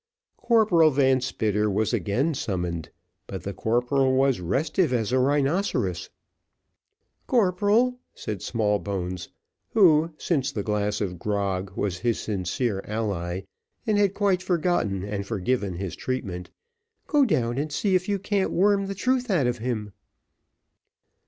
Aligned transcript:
Corporal 0.37 0.89
Van 0.89 1.21
Spitter 1.21 1.69
was 1.69 1.93
again 1.93 2.33
summoned, 2.33 2.89
but 3.27 3.43
the 3.43 3.53
corporal 3.53 4.15
was 4.15 4.39
restive 4.39 4.91
as 4.91 5.11
a 5.11 5.19
rhinoceros. 5.19 6.09
"Corporal," 7.27 7.99
said 8.15 8.41
Smallbones, 8.41 9.29
who, 9.73 10.09
since 10.17 10.51
the 10.51 10.63
glass 10.63 11.01
of 11.01 11.19
grog, 11.19 11.77
was 11.77 11.99
his 11.99 12.19
sincere 12.19 12.81
ally, 12.85 13.41
and 13.85 13.99
had 13.99 14.15
quite 14.15 14.41
forgotten 14.41 15.03
and 15.03 15.27
forgiven 15.27 15.75
his 15.75 15.95
treatment, 15.95 16.49
"go 17.05 17.23
down 17.23 17.59
and 17.59 17.71
see 17.71 17.93
if 17.93 18.09
you 18.09 18.17
can't 18.17 18.49
worm 18.51 18.87
the 18.87 18.95
truth 18.95 19.29
out 19.29 19.45
of 19.45 19.59
him." 19.59 19.91